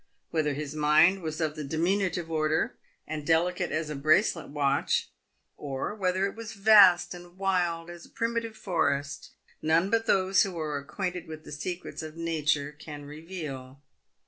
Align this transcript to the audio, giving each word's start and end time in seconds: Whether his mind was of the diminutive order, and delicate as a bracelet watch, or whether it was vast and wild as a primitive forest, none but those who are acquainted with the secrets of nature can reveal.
Whether 0.31 0.55
his 0.55 0.73
mind 0.73 1.21
was 1.21 1.39
of 1.39 1.55
the 1.55 1.63
diminutive 1.63 2.31
order, 2.31 2.73
and 3.05 3.23
delicate 3.23 3.71
as 3.71 3.87
a 3.91 3.95
bracelet 3.95 4.49
watch, 4.49 5.11
or 5.57 5.93
whether 5.93 6.25
it 6.25 6.35
was 6.35 6.53
vast 6.53 7.13
and 7.13 7.37
wild 7.37 7.87
as 7.87 8.07
a 8.07 8.09
primitive 8.09 8.57
forest, 8.57 9.29
none 9.61 9.91
but 9.91 10.07
those 10.07 10.41
who 10.41 10.57
are 10.57 10.79
acquainted 10.79 11.27
with 11.27 11.43
the 11.43 11.51
secrets 11.51 12.01
of 12.01 12.17
nature 12.17 12.71
can 12.71 13.05
reveal. 13.05 13.79